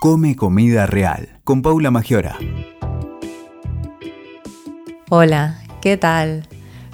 [0.00, 2.38] Come Comida Real con Paula Magiora.
[5.10, 6.46] Hola, ¿qué tal?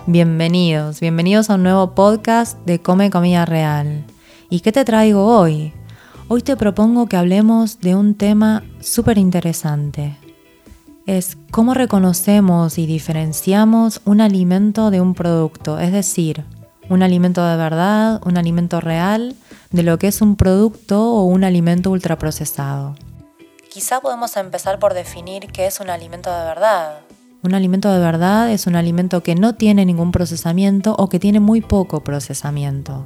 [0.07, 4.07] Bienvenidos, bienvenidos a un nuevo podcast de Come Comida Real.
[4.49, 5.75] ¿Y qué te traigo hoy?
[6.29, 10.17] Hoy te propongo que hablemos de un tema súper interesante.
[11.05, 16.47] Es cómo reconocemos y diferenciamos un alimento de un producto, es decir,
[16.89, 19.35] un alimento de verdad, un alimento real,
[19.71, 22.95] de lo que es un producto o un alimento ultraprocesado.
[23.71, 27.01] Quizá podemos empezar por definir qué es un alimento de verdad.
[27.43, 31.41] Un alimento de verdad es un alimento que no tiene ningún procesamiento o que tiene
[31.41, 33.05] muy poco procesamiento.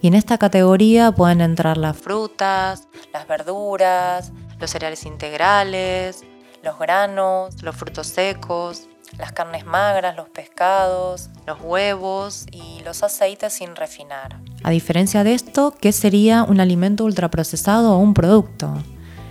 [0.00, 6.24] Y en esta categoría pueden entrar las frutas, las verduras, los cereales integrales,
[6.62, 8.88] los granos, los frutos secos,
[9.18, 14.40] las carnes magras, los pescados, los huevos y los aceites sin refinar.
[14.62, 18.74] A diferencia de esto, ¿qué sería un alimento ultraprocesado o un producto?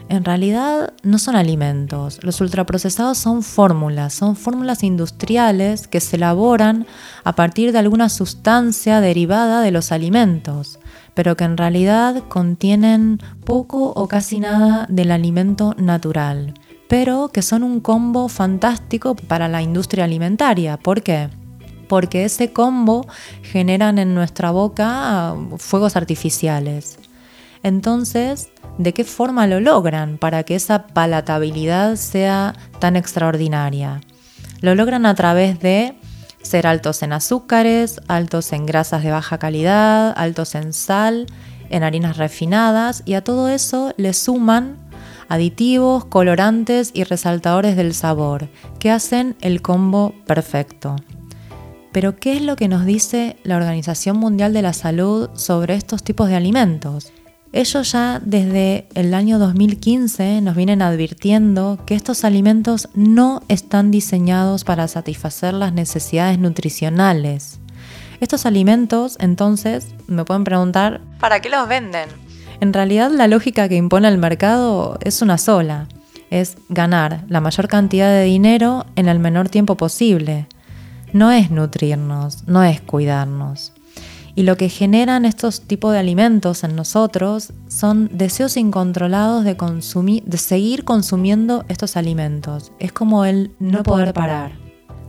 [0.10, 6.86] En realidad no son alimentos, los ultraprocesados son fórmulas, son fórmulas industriales que se elaboran
[7.24, 10.80] a partir de alguna sustancia derivada de los alimentos,
[11.14, 16.54] pero que en realidad contienen poco o casi nada del alimento natural
[16.88, 20.78] pero que son un combo fantástico para la industria alimentaria.
[20.78, 21.30] ¿Por qué?
[21.88, 23.06] Porque ese combo
[23.42, 26.98] generan en nuestra boca fuegos artificiales.
[27.64, 34.02] Entonces, ¿de qué forma lo logran para que esa palatabilidad sea tan extraordinaria?
[34.62, 35.96] Lo logran a través de
[36.42, 41.28] ser altos en azúcares, altos en grasas de baja calidad, altos en sal,
[41.70, 44.78] en harinas refinadas y a todo eso le suman
[45.34, 50.96] aditivos, colorantes y resaltadores del sabor, que hacen el combo perfecto.
[51.92, 56.04] Pero ¿qué es lo que nos dice la Organización Mundial de la Salud sobre estos
[56.04, 57.12] tipos de alimentos?
[57.52, 64.64] Ellos ya desde el año 2015 nos vienen advirtiendo que estos alimentos no están diseñados
[64.64, 67.60] para satisfacer las necesidades nutricionales.
[68.20, 72.08] Estos alimentos, entonces, me pueden preguntar, ¿para qué los venden?
[72.64, 75.90] En realidad la lógica que impone el mercado es una sola,
[76.30, 80.48] es ganar la mayor cantidad de dinero en el menor tiempo posible.
[81.12, 83.74] No es nutrirnos, no es cuidarnos.
[84.34, 90.24] Y lo que generan estos tipos de alimentos en nosotros son deseos incontrolados de, consumir,
[90.24, 92.72] de seguir consumiendo estos alimentos.
[92.80, 94.54] Es como el no poder parar.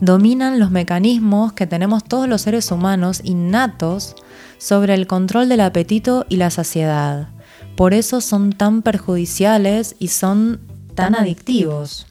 [0.01, 4.17] Dominan los mecanismos que tenemos todos los seres humanos innatos
[4.59, 7.29] sobre el control del apetito y la saciedad.
[7.77, 10.61] Por eso son tan perjudiciales y son
[10.95, 12.07] tan adictivos.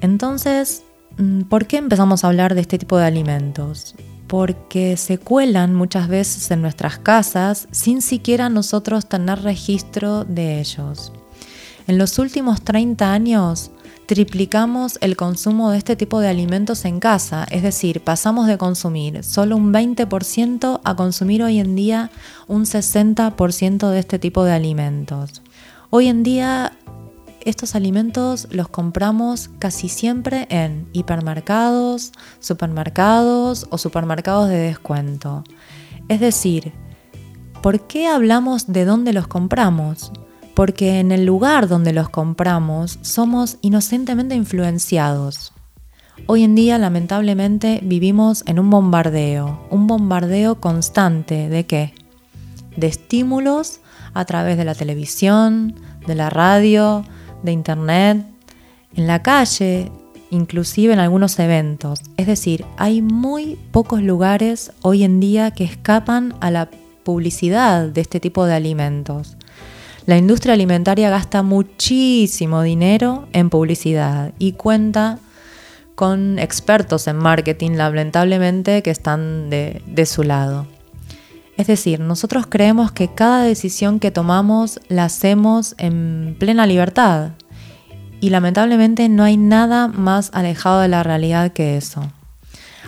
[0.00, 0.82] Entonces,
[1.16, 3.94] mm, ¿por qué empezamos a hablar de este tipo de alimentos?
[4.26, 11.12] Porque se cuelan muchas veces en nuestras casas sin siquiera nosotros tener registro de ellos.
[11.86, 13.70] En los últimos 30 años,
[14.08, 19.22] triplicamos el consumo de este tipo de alimentos en casa, es decir, pasamos de consumir
[19.22, 22.10] solo un 20% a consumir hoy en día
[22.46, 25.42] un 60% de este tipo de alimentos.
[25.90, 26.72] Hoy en día
[27.44, 35.44] estos alimentos los compramos casi siempre en hipermercados, supermercados o supermercados de descuento.
[36.08, 36.72] Es decir,
[37.62, 40.12] ¿por qué hablamos de dónde los compramos?
[40.58, 45.52] Porque en el lugar donde los compramos somos inocentemente influenciados.
[46.26, 51.94] Hoy en día lamentablemente vivimos en un bombardeo, un bombardeo constante de qué?
[52.76, 53.78] De estímulos
[54.14, 55.76] a través de la televisión,
[56.08, 57.04] de la radio,
[57.44, 58.26] de internet,
[58.96, 59.92] en la calle,
[60.32, 62.00] inclusive en algunos eventos.
[62.16, 66.68] Es decir, hay muy pocos lugares hoy en día que escapan a la
[67.04, 69.36] publicidad de este tipo de alimentos.
[70.08, 75.18] La industria alimentaria gasta muchísimo dinero en publicidad y cuenta
[75.96, 80.66] con expertos en marketing, lamentablemente, que están de, su lado.
[81.58, 87.32] Es decir, nosotros creemos que cada decisión que tomamos la hacemos en plena libertad
[88.22, 92.10] y lamentablemente no hay nada más alejado de la realidad que eso.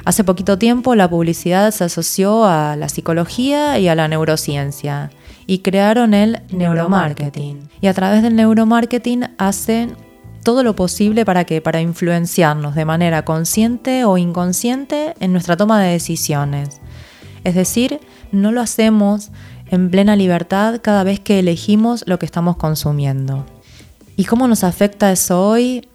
[0.06, 5.10] Hace poquito tiempo la publicidad se asoció a la psicología y a la neurociencia
[5.50, 7.68] y crearon el neuromarketing.
[7.80, 9.96] Y a través del neuromarketing hacen
[10.44, 15.82] todo lo posible para que para influenciarnos de manera consciente o inconsciente en nuestra toma
[15.82, 16.80] de decisiones.
[17.42, 17.98] Es decir,
[18.30, 19.30] no lo hacemos
[19.66, 23.44] en plena libertad cada vez que elegimos lo que estamos consumiendo.
[24.16, 25.88] ¿Y cómo nos afecta eso hoy?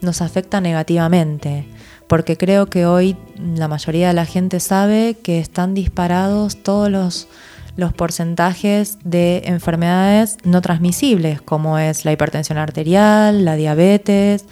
[0.00, 1.66] Nos afecta negativamente
[2.06, 7.28] porque creo que hoy la mayoría de la gente sabe que están disparados todos los,
[7.76, 14.44] los porcentajes de enfermedades no transmisibles, como es la hipertensión arterial, la diabetes,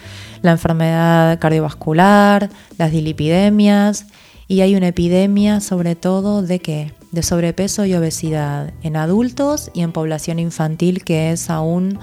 [0.42, 4.06] la enfermedad cardiovascular, las dilipidemias,
[4.48, 6.92] y hay una epidemia sobre todo de qué?
[7.12, 11.98] De sobrepeso y obesidad en adultos y en población infantil, que es aún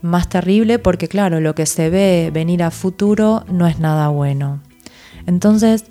[0.00, 4.60] más terrible porque claro, lo que se ve venir a futuro no es nada bueno.
[5.26, 5.84] Entonces,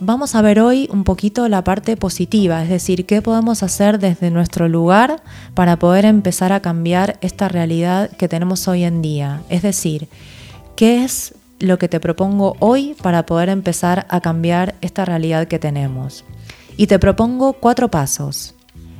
[0.00, 4.30] Vamos a ver hoy un poquito la parte positiva, es decir, qué podemos hacer desde
[4.30, 5.20] nuestro lugar
[5.54, 9.42] para poder empezar a cambiar esta realidad que tenemos hoy en día.
[9.48, 10.08] Es decir,
[10.76, 15.58] qué es lo que te propongo hoy para poder empezar a cambiar esta realidad que
[15.58, 16.24] tenemos.
[16.76, 18.54] Y te propongo cuatro pasos.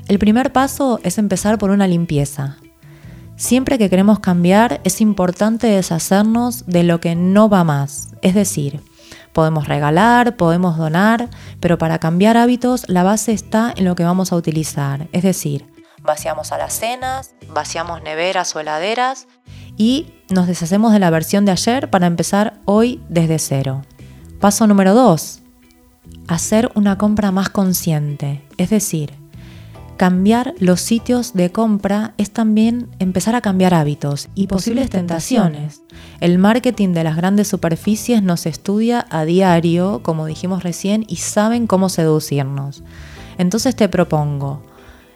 [0.08, 2.56] El primer paso es empezar por una limpieza.
[3.36, 8.80] Siempre que queremos cambiar es importante deshacernos de lo que no va más, es decir,
[9.38, 11.28] Podemos regalar, podemos donar,
[11.60, 15.06] pero para cambiar hábitos la base está en lo que vamos a utilizar.
[15.12, 15.64] Es decir,
[16.02, 19.28] vaciamos alacenas, vaciamos neveras o heladeras
[19.76, 23.82] y nos deshacemos de la versión de ayer para empezar hoy desde cero.
[24.40, 25.38] Paso número 2.
[26.26, 28.44] Hacer una compra más consciente.
[28.56, 29.14] Es decir,
[29.98, 35.82] cambiar los sitios de compra es también empezar a cambiar hábitos y posibles tentaciones.
[36.20, 41.66] El marketing de las grandes superficies nos estudia a diario, como dijimos recién, y saben
[41.66, 42.84] cómo seducirnos.
[43.38, 44.62] Entonces te propongo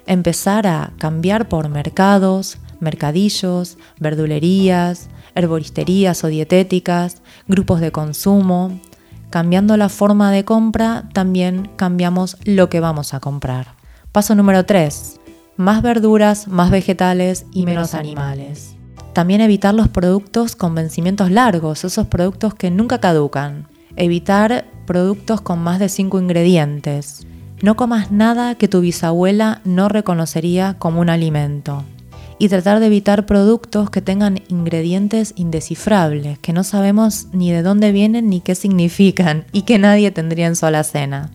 [0.05, 8.81] empezar a cambiar por mercados, mercadillos, verdulerías, herboristerías o dietéticas, grupos de consumo.
[9.31, 13.81] Cambiando la forma de compra, también cambiamos lo que vamos a comprar.
[14.12, 15.20] Paso número 3.
[15.56, 18.76] Más verduras, más vegetales y menos animales.
[19.14, 23.69] También evitar los productos con vencimientos largos, esos productos que nunca caducan.
[23.97, 27.26] Evitar productos con más de 5 ingredientes.
[27.62, 31.82] No comas nada que tu bisabuela no reconocería como un alimento.
[32.38, 37.93] Y tratar de evitar productos que tengan ingredientes indescifrables, que no sabemos ni de dónde
[37.93, 41.31] vienen ni qué significan y que nadie tendría en su alacena.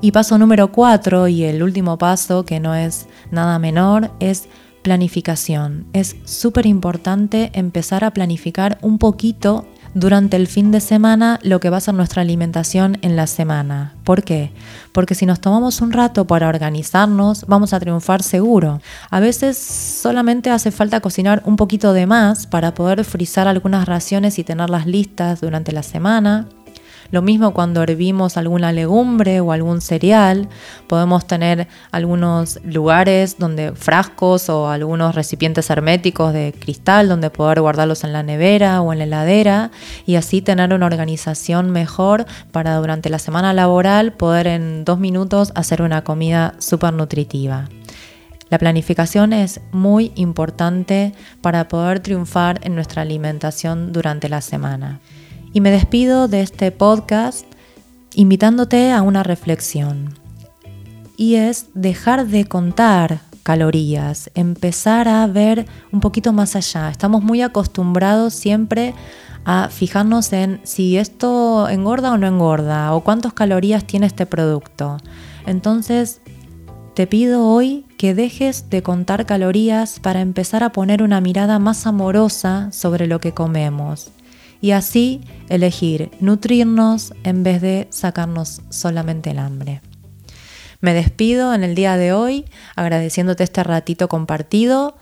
[0.00, 4.48] Y paso número cuatro y el último paso, que no es nada menor, es
[4.82, 5.86] planificación.
[5.92, 11.70] Es súper importante empezar a planificar un poquito durante el fin de semana lo que
[11.70, 13.94] va a ser nuestra alimentación en la semana.
[14.04, 14.52] ¿Por qué?
[14.92, 18.80] Porque si nos tomamos un rato para organizarnos, vamos a triunfar seguro.
[19.10, 24.38] A veces solamente hace falta cocinar un poquito de más para poder frizar algunas raciones
[24.38, 26.46] y tenerlas listas durante la semana.
[27.10, 30.48] Lo mismo cuando hervimos alguna legumbre o algún cereal,
[30.86, 38.04] podemos tener algunos lugares donde frascos o algunos recipientes herméticos de cristal donde poder guardarlos
[38.04, 39.70] en la nevera o en la heladera
[40.04, 45.52] y así tener una organización mejor para durante la semana laboral poder en dos minutos
[45.54, 47.68] hacer una comida súper nutritiva.
[48.50, 51.12] La planificación es muy importante
[51.42, 55.00] para poder triunfar en nuestra alimentación durante la semana.
[55.52, 57.46] Y me despido de este podcast
[58.14, 60.14] invitándote a una reflexión.
[61.16, 66.90] Y es dejar de contar calorías, empezar a ver un poquito más allá.
[66.90, 68.94] Estamos muy acostumbrados siempre
[69.44, 74.98] a fijarnos en si esto engorda o no engorda, o cuántas calorías tiene este producto.
[75.46, 76.20] Entonces,
[76.94, 81.86] te pido hoy que dejes de contar calorías para empezar a poner una mirada más
[81.86, 84.12] amorosa sobre lo que comemos
[84.60, 89.82] y así elegir nutrirnos en vez de sacarnos solamente el hambre.
[90.80, 92.44] Me despido en el día de hoy
[92.76, 94.96] agradeciéndote este ratito compartido.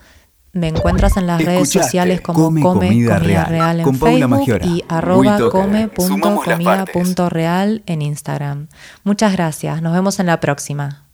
[0.53, 7.83] Me encuentras en las redes sociales como Come, Comida, Real, en Facebook y arroba come.comida.real
[7.85, 8.69] en Instagram.
[9.03, 11.06] Muchas gracias, nos vemos en la próxima.